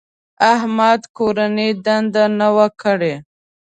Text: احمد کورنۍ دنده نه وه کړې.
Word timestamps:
احمد 0.53 1.01
کورنۍ 1.17 1.69
دنده 1.85 2.23
نه 2.39 2.47
وه 2.55 2.67
کړې. 2.81 3.13